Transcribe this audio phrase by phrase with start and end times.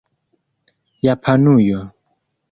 [1.03, 1.79] japanujo